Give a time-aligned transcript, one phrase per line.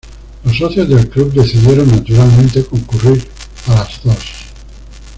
[0.45, 3.23] Los socios del Club decidieron, naturalmente, concurrir
[3.67, 4.45] a las dos.